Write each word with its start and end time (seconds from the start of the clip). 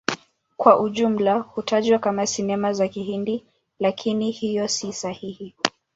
Kwa 0.57 0.79
ujumla 0.79 1.33
hutajwa 1.39 1.99
kama 1.99 2.27
Sinema 2.27 2.73
za 2.73 2.87
Kihindi, 2.87 3.45
lakini 3.79 4.31
hiyo 4.31 4.67
si 4.67 4.93
sahihi. 4.93 5.55